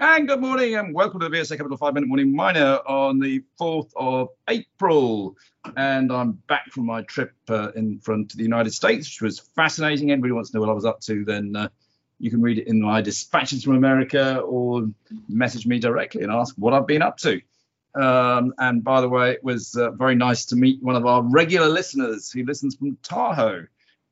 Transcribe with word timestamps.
And 0.00 0.26
good 0.26 0.40
morning 0.40 0.74
and 0.74 0.92
welcome 0.92 1.20
to 1.20 1.28
the 1.28 1.36
VSA 1.36 1.56
Capital 1.56 1.76
5 1.76 1.94
Minute 1.94 2.08
Morning 2.08 2.34
Miner 2.34 2.80
on 2.84 3.20
the 3.20 3.44
4th 3.60 3.92
of 3.94 4.30
April. 4.48 5.36
And 5.76 6.12
I'm 6.12 6.32
back 6.32 6.72
from 6.72 6.86
my 6.86 7.02
trip 7.02 7.32
uh, 7.48 7.70
in 7.76 8.00
front 8.00 8.32
of 8.32 8.36
the 8.36 8.42
United 8.42 8.72
States, 8.72 9.06
which 9.06 9.22
was 9.22 9.38
fascinating. 9.38 10.10
Anybody 10.10 10.32
wants 10.32 10.50
to 10.50 10.56
know 10.56 10.62
what 10.62 10.70
I 10.70 10.72
was 10.72 10.84
up 10.84 11.00
to, 11.02 11.24
then 11.24 11.54
uh, 11.54 11.68
you 12.18 12.28
can 12.28 12.42
read 12.42 12.58
it 12.58 12.66
in 12.66 12.82
my 12.82 13.02
dispatches 13.02 13.62
from 13.62 13.76
America 13.76 14.40
or 14.40 14.90
message 15.28 15.64
me 15.64 15.78
directly 15.78 16.24
and 16.24 16.32
ask 16.32 16.56
what 16.56 16.74
I've 16.74 16.88
been 16.88 17.02
up 17.02 17.16
to. 17.18 17.40
Um, 17.94 18.52
and 18.58 18.82
by 18.82 19.00
the 19.00 19.08
way, 19.08 19.30
it 19.30 19.44
was 19.44 19.76
uh, 19.76 19.92
very 19.92 20.16
nice 20.16 20.46
to 20.46 20.56
meet 20.56 20.82
one 20.82 20.96
of 20.96 21.06
our 21.06 21.22
regular 21.22 21.68
listeners 21.68 22.32
who 22.32 22.44
listens 22.44 22.74
from 22.74 22.98
Tahoe. 23.04 23.68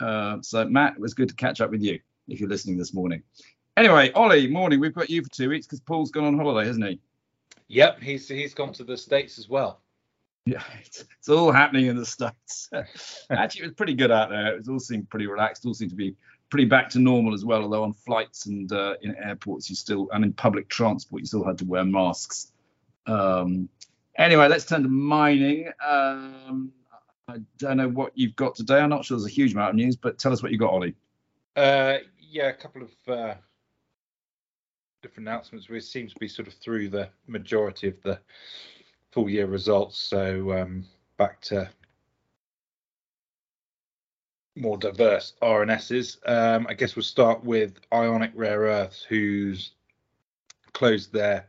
Uh, 0.00 0.38
so, 0.40 0.64
Matt, 0.64 0.94
it 0.94 1.00
was 1.00 1.12
good 1.12 1.28
to 1.28 1.34
catch 1.34 1.60
up 1.60 1.70
with 1.70 1.82
you 1.82 2.00
if 2.28 2.40
you're 2.40 2.48
listening 2.48 2.78
this 2.78 2.94
morning. 2.94 3.22
Anyway, 3.76 4.10
Ollie, 4.12 4.48
morning. 4.48 4.80
We've 4.80 4.94
got 4.94 5.10
you 5.10 5.22
for 5.22 5.28
two 5.28 5.50
weeks 5.50 5.66
because 5.66 5.80
Paul's 5.80 6.10
gone 6.10 6.24
on 6.24 6.38
holiday, 6.38 6.66
hasn't 6.66 6.86
he? 6.86 6.98
Yep, 7.68 8.00
he's 8.00 8.26
he's 8.26 8.54
gone 8.54 8.72
to 8.74 8.84
the 8.84 8.96
states 8.96 9.38
as 9.38 9.50
well. 9.50 9.80
Yeah, 10.46 10.62
it's, 10.80 11.04
it's 11.18 11.28
all 11.28 11.52
happening 11.52 11.86
in 11.86 11.96
the 11.96 12.06
states. 12.06 12.70
Actually, 13.30 13.62
it 13.62 13.66
was 13.66 13.74
pretty 13.74 13.94
good 13.94 14.10
out 14.10 14.30
there. 14.30 14.54
It 14.54 14.58
was 14.58 14.68
all 14.68 14.78
seemed 14.78 15.10
pretty 15.10 15.26
relaxed. 15.26 15.66
All 15.66 15.74
seemed 15.74 15.90
to 15.90 15.96
be 15.96 16.14
pretty 16.48 16.64
back 16.64 16.88
to 16.90 17.00
normal 17.00 17.34
as 17.34 17.44
well. 17.44 17.62
Although 17.62 17.82
on 17.82 17.92
flights 17.92 18.46
and 18.46 18.72
uh, 18.72 18.94
in 19.02 19.14
airports, 19.16 19.68
you 19.68 19.76
still 19.76 20.08
and 20.12 20.24
in 20.24 20.32
public 20.32 20.68
transport, 20.68 21.20
you 21.20 21.26
still 21.26 21.44
had 21.44 21.58
to 21.58 21.66
wear 21.66 21.84
masks. 21.84 22.52
Um, 23.06 23.68
anyway, 24.16 24.48
let's 24.48 24.64
turn 24.64 24.84
to 24.84 24.88
mining. 24.88 25.68
Um, 25.86 26.72
I 27.28 27.38
don't 27.58 27.76
know 27.76 27.88
what 27.88 28.12
you've 28.14 28.36
got 28.36 28.54
today. 28.54 28.78
I'm 28.78 28.88
not 28.88 29.04
sure 29.04 29.18
there's 29.18 29.26
a 29.26 29.34
huge 29.34 29.52
amount 29.52 29.70
of 29.70 29.76
news, 29.76 29.96
but 29.96 30.18
tell 30.18 30.32
us 30.32 30.42
what 30.42 30.52
you 30.52 30.58
got, 30.58 30.70
Ollie. 30.70 30.94
Uh, 31.56 31.98
yeah, 32.20 32.48
a 32.48 32.54
couple 32.54 32.82
of 32.82 32.90
uh, 33.08 33.34
different 35.02 35.28
announcements. 35.28 35.68
We 35.68 35.80
seem 35.80 36.08
to 36.08 36.14
be 36.18 36.28
sort 36.28 36.48
of 36.48 36.54
through 36.54 36.88
the 36.88 37.08
majority 37.26 37.88
of 37.88 38.00
the 38.02 38.18
full 39.12 39.28
year 39.28 39.46
results. 39.46 39.98
So 39.98 40.52
um, 40.52 40.84
back 41.16 41.40
to 41.42 41.70
more 44.56 44.78
diverse 44.78 45.34
RNSs. 45.42 46.28
Um, 46.28 46.66
I 46.68 46.74
guess 46.74 46.96
we'll 46.96 47.02
start 47.02 47.44
with 47.44 47.78
Ionic 47.92 48.32
Rare 48.34 48.62
Earths, 48.62 49.02
who's 49.02 49.72
closed 50.72 51.12
their 51.12 51.46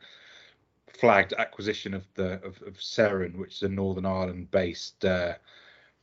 flagged 0.87 1.33
acquisition 1.37 1.93
of 1.93 2.05
the 2.15 2.33
of, 2.43 2.61
of 2.65 2.75
Seren, 2.77 3.37
which 3.37 3.55
is 3.55 3.63
a 3.63 3.69
Northern 3.69 4.05
Ireland-based 4.05 5.05
uh, 5.05 5.33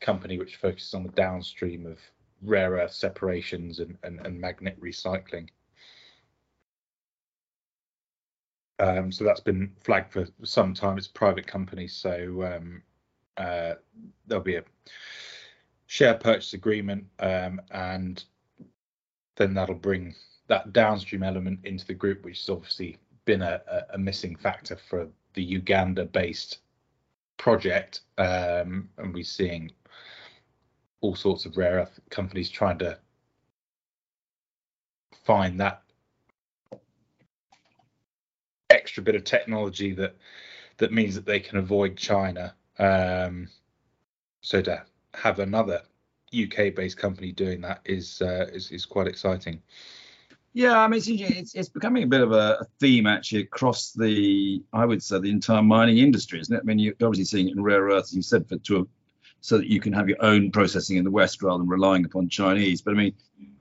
company 0.01 0.39
which 0.39 0.57
focuses 0.57 0.95
on 0.95 1.03
the 1.03 1.13
downstream 1.13 1.87
of 1.87 1.99
rare 2.43 2.73
earth 2.73 2.93
separations 2.93 3.81
and, 3.81 3.97
and, 4.03 4.25
and 4.27 4.39
magnet 4.39 4.79
recycling. 4.81 5.49
Um, 8.79 9.13
so 9.13 9.25
that's 9.25 9.41
been 9.41 9.73
flagged 9.81 10.13
for 10.13 10.27
some 10.43 10.75
time. 10.75 10.99
It's 10.99 11.07
a 11.07 11.13
private 11.13 11.47
company, 11.47 11.87
so 11.87 12.43
um, 12.45 12.83
uh, 13.37 13.75
there'll 14.27 14.43
be 14.43 14.57
a 14.57 14.65
share 15.87 16.15
purchase 16.15 16.55
agreement, 16.55 17.05
um, 17.21 17.61
and 17.71 18.25
then 19.37 19.55
that'll 19.55 19.75
bring 19.75 20.15
that 20.49 20.73
downstream 20.73 21.23
element 21.23 21.61
into 21.65 21.87
the 21.87 21.95
group, 21.95 22.25
which 22.25 22.41
has 22.41 22.51
obviously 22.51 22.99
been 23.25 23.43
a, 23.43 23.63
a, 23.93 23.99
missing 23.99 24.37
factor 24.37 24.77
for 24.77 25.09
the 25.35 25.43
Uganda-based 25.43 26.59
project, 27.37 28.01
um, 28.19 28.89
and 28.99 29.15
we're 29.15 29.25
seeing 29.25 29.71
all 31.01 31.15
sorts 31.15 31.47
of 31.47 31.57
rare 31.57 31.77
earth 31.77 32.01
companies 32.11 32.51
trying 32.51 32.79
to 32.79 32.99
find 35.25 35.59
that 35.61 35.84
extra 38.95 39.03
bit 39.03 39.17
of 39.17 39.25
technology 39.25 39.93
that 39.93 40.15
that 40.77 40.93
means 40.93 41.17
that 41.17 41.27
they 41.27 41.41
can 41.41 41.59
avoid 41.59 41.97
China. 41.97 42.55
Um, 42.79 43.49
so 44.41 44.63
to 44.63 44.85
have 45.15 45.41
another 45.41 45.83
UK-based 46.33 46.97
company 46.97 47.33
doing 47.33 47.61
that 47.63 47.81
is 47.85 48.23
uh, 48.23 48.47
is, 48.53 48.71
is 48.71 48.87
quite 48.87 49.09
exciting. 49.09 49.61
Yeah, 50.53 50.79
I 50.79 50.87
mean, 50.87 50.99
it's, 50.99 51.09
it's, 51.09 51.55
it's 51.57 51.69
becoming 51.69 52.05
a 52.05 52.07
bit 52.07 52.21
of 52.21 52.31
a 52.31 52.65
theme 52.79 53.09
actually 53.09 53.41
across 53.41 53.91
the, 53.91 54.63
I 54.73 54.85
would 54.87 55.03
say, 55.03 55.19
the 55.19 55.31
entire 55.31 55.63
mining 55.63 55.99
industry, 55.99 56.39
isn't 56.39 56.55
it? 56.55 56.61
I 56.61 56.65
mean, 56.65 56.79
you're 56.79 56.95
obviously 57.03 57.25
seeing 57.25 57.49
it 57.49 57.57
in 57.57 57.65
rare 57.65 57.83
earths, 57.87 58.15
you 58.15 58.23
said, 58.23 58.49
for 58.49 58.59
to 58.59 58.77
a, 58.79 58.85
so 59.41 59.59
that 59.59 59.67
you 59.67 59.81
can 59.81 59.93
have 59.93 60.09
your 60.09 60.23
own 60.25 60.53
processing 60.53 60.99
in 60.99 61.03
the 61.03 61.11
West 61.11 61.43
rather 61.43 61.59
than 61.59 61.69
relying 61.69 62.05
upon 62.05 62.29
Chinese. 62.29 62.81
But 62.83 62.93
I 62.93 62.97
mean, 62.99 63.15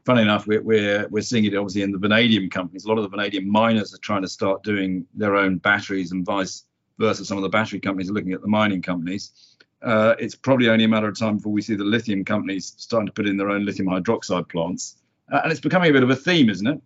funny 0.05 0.21
enough, 0.21 0.47
we're, 0.47 0.61
we're, 0.61 1.07
we're 1.09 1.21
seeing 1.21 1.45
it 1.45 1.55
obviously 1.55 1.81
in 1.81 1.91
the 1.91 1.97
vanadium 1.97 2.49
companies. 2.49 2.85
A 2.85 2.89
lot 2.89 2.97
of 2.97 3.03
the 3.03 3.09
vanadium 3.09 3.49
miners 3.49 3.93
are 3.93 3.99
trying 3.99 4.21
to 4.21 4.27
start 4.27 4.63
doing 4.63 5.05
their 5.13 5.35
own 5.35 5.57
batteries 5.57 6.11
and 6.11 6.25
vice 6.25 6.65
versa. 6.99 7.25
Some 7.25 7.37
of 7.37 7.43
the 7.43 7.49
battery 7.49 7.79
companies 7.79 8.09
are 8.09 8.13
looking 8.13 8.33
at 8.33 8.41
the 8.41 8.47
mining 8.47 8.81
companies. 8.81 9.55
Uh, 9.81 10.15
it's 10.17 10.35
probably 10.35 10.69
only 10.69 10.85
a 10.85 10.87
matter 10.87 11.07
of 11.07 11.17
time 11.17 11.37
before 11.37 11.51
we 11.51 11.61
see 11.61 11.75
the 11.75 11.83
lithium 11.83 12.23
companies 12.23 12.73
starting 12.77 13.07
to 13.07 13.13
put 13.13 13.27
in 13.27 13.37
their 13.37 13.49
own 13.49 13.65
lithium 13.65 13.89
hydroxide 13.89 14.47
plants. 14.49 14.97
Uh, 15.31 15.41
and 15.43 15.51
it's 15.51 15.61
becoming 15.61 15.89
a 15.89 15.93
bit 15.93 16.03
of 16.03 16.09
a 16.09 16.15
theme, 16.15 16.49
isn't 16.49 16.67
it? 16.67 16.81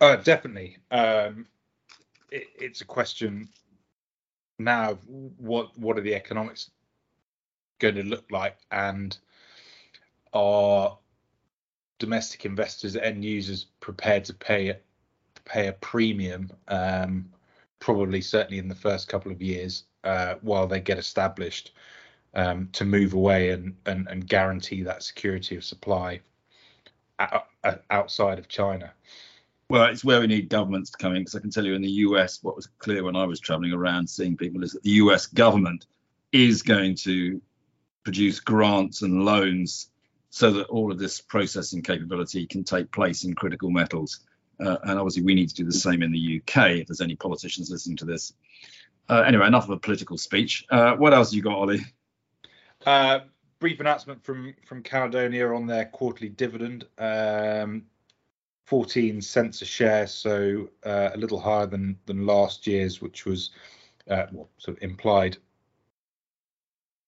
Uh, 0.00 0.16
definitely. 0.16 0.78
Um, 0.90 1.46
it, 2.30 2.48
it's 2.58 2.80
a 2.80 2.84
question 2.84 3.48
now. 4.58 4.98
What 5.38 5.76
what 5.78 5.96
are 5.98 6.00
the 6.02 6.14
economics 6.14 6.70
going 7.78 7.94
to 7.96 8.02
look 8.02 8.24
like, 8.30 8.56
and 8.70 9.16
are 10.32 10.98
domestic 11.98 12.44
investors, 12.44 12.96
end 12.96 13.24
users, 13.24 13.66
prepared 13.80 14.24
to 14.26 14.34
pay 14.34 14.76
pay 15.44 15.68
a 15.68 15.72
premium? 15.72 16.50
Um, 16.68 17.30
probably, 17.80 18.20
certainly 18.20 18.58
in 18.58 18.68
the 18.68 18.74
first 18.74 19.08
couple 19.08 19.32
of 19.32 19.42
years, 19.42 19.84
uh, 20.04 20.36
while 20.42 20.66
they 20.66 20.80
get 20.80 20.98
established, 20.98 21.72
um, 22.34 22.68
to 22.72 22.84
move 22.84 23.14
away 23.14 23.50
and, 23.50 23.76
and 23.86 24.08
and 24.08 24.26
guarantee 24.26 24.82
that 24.82 25.02
security 25.02 25.56
of 25.56 25.64
supply 25.64 26.20
outside 27.90 28.38
of 28.38 28.48
China. 28.48 28.92
Well, 29.68 29.86
it's 29.86 30.04
where 30.04 30.20
we 30.20 30.26
need 30.26 30.48
governments 30.48 30.90
to 30.90 30.98
come 30.98 31.14
in 31.14 31.22
because 31.22 31.34
I 31.34 31.40
can 31.40 31.50
tell 31.50 31.64
you 31.64 31.74
in 31.74 31.82
the 31.82 31.90
US, 31.90 32.42
what 32.42 32.56
was 32.56 32.66
clear 32.78 33.04
when 33.04 33.16
I 33.16 33.24
was 33.24 33.40
traveling 33.40 33.72
around 33.72 34.08
seeing 34.08 34.36
people 34.36 34.62
is 34.62 34.72
that 34.72 34.82
the 34.82 34.90
US 34.90 35.26
government 35.26 35.86
is 36.32 36.62
going 36.62 36.94
to 36.96 37.40
produce 38.04 38.40
grants 38.40 39.02
and 39.02 39.24
loans 39.24 39.88
so 40.34 40.50
that 40.50 40.66
all 40.68 40.90
of 40.90 40.98
this 40.98 41.20
processing 41.20 41.82
capability 41.82 42.46
can 42.46 42.64
take 42.64 42.90
place 42.90 43.24
in 43.24 43.34
critical 43.34 43.68
metals. 43.68 44.20
Uh, 44.58 44.78
and 44.84 44.98
obviously, 44.98 45.22
we 45.22 45.34
need 45.34 45.50
to 45.50 45.54
do 45.54 45.64
the 45.64 45.72
same 45.72 46.02
in 46.02 46.10
the 46.10 46.40
UK 46.40 46.70
if 46.70 46.86
there's 46.86 47.02
any 47.02 47.14
politicians 47.14 47.70
listening 47.70 47.98
to 47.98 48.06
this. 48.06 48.32
Uh, 49.10 49.20
anyway, 49.26 49.46
enough 49.46 49.64
of 49.64 49.70
a 49.70 49.78
political 49.78 50.16
speech. 50.16 50.64
Uh, 50.70 50.96
what 50.96 51.12
else 51.12 51.34
you 51.34 51.42
got, 51.42 51.52
Ollie? 51.52 51.84
Uh, 52.86 53.20
brief 53.58 53.78
announcement 53.78 54.24
from 54.24 54.54
from 54.64 54.82
Caledonia 54.82 55.52
on 55.52 55.66
their 55.66 55.84
quarterly 55.84 56.30
dividend. 56.30 56.86
Um, 56.96 57.84
14 58.64 59.20
cents 59.20 59.60
a 59.60 59.66
share, 59.66 60.06
so 60.06 60.70
uh, 60.86 61.10
a 61.12 61.18
little 61.18 61.38
higher 61.38 61.66
than 61.66 61.98
than 62.06 62.24
last 62.24 62.66
year's, 62.66 63.02
which 63.02 63.26
was 63.26 63.50
uh, 64.08 64.24
well, 64.32 64.48
sort 64.56 64.78
of 64.78 64.82
implied 64.82 65.36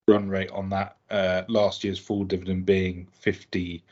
run 0.06 0.28
rate 0.28 0.50
on 0.50 0.68
that. 0.70 0.96
Uh, 1.10 1.42
last 1.48 1.84
year's 1.84 1.98
full 1.98 2.24
dividend 2.24 2.66
being 2.66 3.06
50 3.12 3.82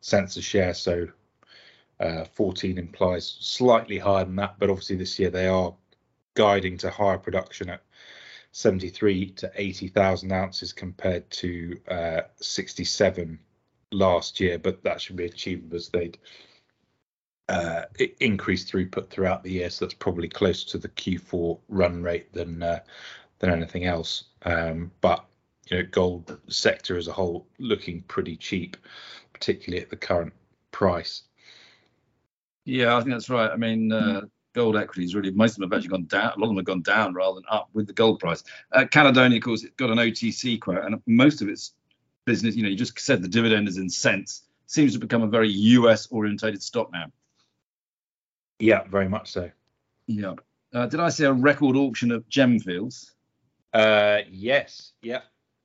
cents 0.00 0.36
a 0.36 0.42
share, 0.42 0.74
so 0.74 1.08
uh, 2.00 2.24
14 2.24 2.78
implies 2.78 3.36
slightly 3.40 3.98
higher 3.98 4.24
than 4.24 4.36
that. 4.36 4.58
But 4.58 4.70
obviously 4.70 4.96
this 4.96 5.18
year 5.18 5.30
they 5.30 5.46
are 5.46 5.74
guiding 6.34 6.76
to 6.78 6.90
higher 6.90 7.18
production 7.18 7.70
at 7.70 7.82
73 8.52 9.30
to 9.30 9.50
80,000 9.54 10.32
ounces 10.32 10.72
compared 10.72 11.28
to 11.30 11.78
uh, 11.88 12.22
67 12.36 13.38
last 13.92 14.40
year. 14.40 14.58
But 14.58 14.82
that 14.84 15.00
should 15.00 15.16
be 15.16 15.26
achievable 15.26 15.76
as 15.76 15.88
they'd 15.88 16.18
uh, 17.48 17.82
increased 18.20 18.72
throughput 18.72 19.08
throughout 19.08 19.42
the 19.42 19.52
year, 19.52 19.70
so 19.70 19.84
that's 19.84 19.94
probably 19.94 20.28
closer 20.28 20.66
to 20.68 20.78
the 20.78 20.88
Q4 20.88 21.58
run 21.68 22.02
rate 22.02 22.32
than 22.32 22.62
uh, 22.62 22.80
than 23.38 23.50
anything 23.50 23.84
else. 23.84 24.24
Um, 24.42 24.90
but 25.00 25.24
you 25.66 25.78
know, 25.78 25.88
gold 25.90 26.38
sector 26.48 26.96
as 26.96 27.08
a 27.08 27.12
whole 27.12 27.46
looking 27.58 28.02
pretty 28.02 28.36
cheap, 28.36 28.76
particularly 29.32 29.82
at 29.82 29.90
the 29.90 29.96
current 29.96 30.32
price. 30.70 31.22
Yeah, 32.64 32.96
I 32.96 33.00
think 33.00 33.10
that's 33.10 33.30
right. 33.30 33.50
I 33.50 33.56
mean, 33.56 33.92
uh, 33.92 34.22
gold 34.54 34.76
equities 34.76 35.14
really 35.14 35.30
most 35.30 35.52
of 35.52 35.56
them 35.56 35.70
have 35.70 35.76
actually 35.76 35.90
gone 35.90 36.06
down. 36.06 36.32
A 36.36 36.38
lot 36.38 36.46
of 36.46 36.48
them 36.48 36.56
have 36.56 36.64
gone 36.64 36.82
down 36.82 37.14
rather 37.14 37.36
than 37.36 37.44
up 37.50 37.68
with 37.74 37.86
the 37.86 37.92
gold 37.92 38.18
price. 38.18 38.42
Uh, 38.72 38.84
Caledonia, 38.90 39.38
of 39.38 39.44
course, 39.44 39.62
it's 39.62 39.74
got 39.76 39.90
an 39.90 39.98
OTC 39.98 40.60
quote, 40.60 40.84
and 40.84 41.00
most 41.06 41.42
of 41.42 41.48
its 41.48 41.74
business, 42.24 42.56
you 42.56 42.62
know, 42.62 42.68
you 42.68 42.76
just 42.76 42.98
said 42.98 43.22
the 43.22 43.28
dividend 43.28 43.68
is 43.68 43.76
in 43.78 43.88
cents, 43.88 44.42
seems 44.66 44.92
to 44.92 44.98
become 44.98 45.22
a 45.22 45.28
very 45.28 45.48
US 45.50 46.08
orientated 46.08 46.62
stock 46.62 46.90
now. 46.92 47.06
Yeah, 48.58 48.84
very 48.84 49.08
much 49.08 49.30
so. 49.32 49.50
Yeah. 50.06 50.34
Uh, 50.72 50.86
did 50.86 51.00
I 51.00 51.08
see 51.10 51.24
a 51.24 51.32
record 51.32 51.76
auction 51.76 52.10
of 52.10 52.28
Gemfields? 52.28 53.12
Uh, 53.72 54.18
yes. 54.28 54.92
Yeah. 55.02 55.20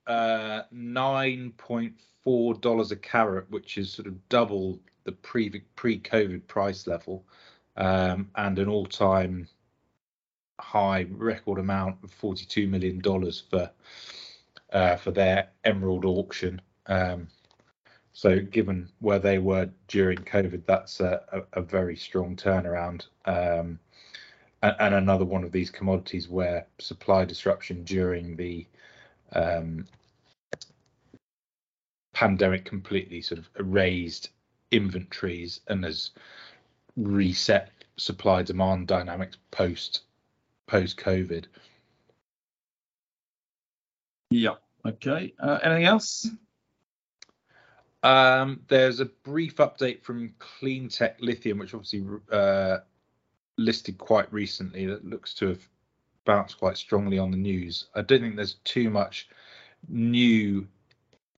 Uh, 0.07 0.63
nine 0.71 1.53
point 1.57 1.93
four 2.23 2.53
dollars 2.55 2.91
a 2.91 2.95
carat, 2.95 3.49
which 3.49 3.77
is 3.77 3.91
sort 3.93 4.07
of 4.07 4.29
double 4.29 4.79
the 5.03 5.11
pre 5.11 5.49
pre 5.75 5.99
COVID 5.99 6.47
price 6.47 6.87
level. 6.87 7.25
um, 7.77 8.29
and 8.35 8.59
an 8.59 8.67
all-time 8.67 9.47
high 10.59 11.07
record 11.09 11.57
amount 11.59 11.97
of 12.03 12.11
42 12.11 12.67
million 12.67 12.99
dollars 12.99 13.43
for 13.49 13.71
uh, 14.73 14.95
for 14.95 15.11
their 15.11 15.49
emerald 15.63 16.05
auction. 16.05 16.61
Um, 16.85 17.27
so, 18.13 18.39
given 18.39 18.89
where 18.99 19.19
they 19.19 19.37
were 19.37 19.69
during 19.87 20.17
COVID, 20.19 20.65
that's 20.65 20.99
a, 20.99 21.21
a, 21.31 21.59
a 21.59 21.61
very 21.61 21.95
strong 21.95 22.35
turnaround. 22.35 23.07
Um, 23.25 23.79
and, 24.61 24.75
and, 24.79 24.95
another 24.95 25.25
one 25.25 25.43
of 25.43 25.51
these 25.51 25.71
commodities 25.71 26.27
where 26.29 26.67
supply 26.79 27.25
disruption 27.25 27.83
during 27.83 28.35
the 28.35 28.67
um, 29.33 29.85
pandemic 32.13 32.65
completely 32.65 33.21
sort 33.21 33.39
of 33.39 33.49
erased 33.59 34.29
inventories 34.71 35.61
and 35.67 35.83
has 35.83 36.11
reset 36.97 37.71
supply 37.97 38.43
demand 38.43 38.87
dynamics 38.87 39.37
post 39.51 40.01
post 40.67 40.97
COVID. 40.97 41.45
Yeah. 44.29 44.55
Okay. 44.85 45.33
Uh, 45.39 45.59
anything 45.61 45.85
else? 45.85 46.29
Um, 48.03 48.61
there's 48.67 48.99
a 48.99 49.05
brief 49.05 49.57
update 49.57 50.01
from 50.01 50.33
Cleantech 50.39 51.15
Lithium, 51.19 51.59
which 51.59 51.73
obviously 51.73 52.03
uh, 52.31 52.77
listed 53.57 53.97
quite 53.97 54.31
recently, 54.33 54.85
that 54.87 55.05
looks 55.05 55.33
to 55.35 55.49
have 55.49 55.69
bounced 56.25 56.59
quite 56.59 56.77
strongly 56.77 57.17
on 57.19 57.31
the 57.31 57.37
news. 57.37 57.87
I 57.95 58.01
don't 58.01 58.21
think 58.21 58.35
there's 58.35 58.55
too 58.63 58.89
much 58.89 59.27
new 59.87 60.67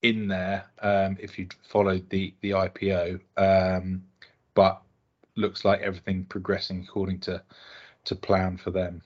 in 0.01 0.27
there 0.27 0.65
um, 0.81 1.17
if 1.19 1.39
you 1.39 1.47
followed 1.69 2.09
the 2.09 2.33
the 2.41 2.51
IPO, 2.51 3.19
um, 3.37 4.03
but 4.53 4.81
looks 5.35 5.65
like 5.65 5.81
everything 5.81 6.25
progressing 6.25 6.85
according 6.87 7.19
to 7.21 7.41
to 8.05 8.15
plan 8.15 8.57
for 8.57 8.71
them. 8.71 9.01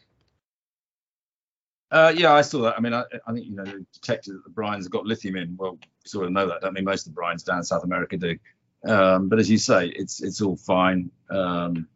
Uh, 1.89 2.13
yeah, 2.15 2.33
I 2.33 2.41
saw 2.41 2.63
that. 2.63 2.75
I 2.77 2.81
mean, 2.81 2.93
I, 2.93 3.03
I 3.25 3.33
think 3.33 3.45
you 3.45 3.55
know 3.55 3.63
the 3.63 3.85
detected 3.93 4.33
that 4.33 4.43
the 4.43 4.49
brines 4.49 4.83
have 4.83 4.91
got 4.91 5.05
lithium 5.05 5.37
in. 5.37 5.55
Well, 5.57 5.77
sort 6.05 6.25
of 6.25 6.31
know 6.31 6.47
that. 6.47 6.65
I 6.65 6.71
mean, 6.71 6.83
most 6.83 7.07
of 7.07 7.15
the 7.15 7.21
brines 7.21 7.45
down 7.45 7.63
South 7.63 7.83
America 7.83 8.17
do. 8.17 8.37
Um, 8.85 9.29
but 9.29 9.39
as 9.39 9.49
you 9.49 9.57
say, 9.57 9.87
it's 9.87 10.21
it's 10.21 10.41
all 10.41 10.57
fine. 10.57 11.11
Um, 11.29 11.87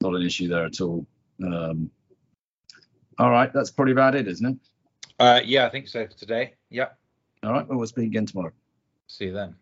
not 0.00 0.14
an 0.14 0.22
issue 0.22 0.48
there 0.48 0.64
at 0.64 0.80
all. 0.80 1.06
Um, 1.42 1.90
all 3.18 3.30
right, 3.30 3.52
that's 3.52 3.70
probably 3.70 3.92
about 3.92 4.14
it, 4.14 4.28
isn't 4.28 4.46
it? 4.46 4.56
Uh, 5.18 5.40
yeah, 5.44 5.66
I 5.66 5.70
think 5.70 5.88
so 5.88 6.06
for 6.06 6.14
today. 6.14 6.54
Yeah. 6.70 6.88
All 7.44 7.52
right. 7.52 7.66
Well, 7.66 7.78
we'll 7.78 7.86
speak 7.86 8.06
again 8.06 8.26
tomorrow. 8.26 8.52
See 9.06 9.26
you 9.26 9.32
then. 9.32 9.54